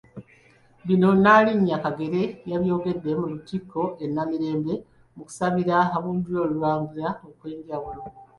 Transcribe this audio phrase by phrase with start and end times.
[0.85, 4.73] Bino Nnaalinnya Kagere yabyogeredde mu Lutikko e Namirembe
[5.15, 8.01] mu kusabira ab'Olulyo Olulangira okwenjawulo.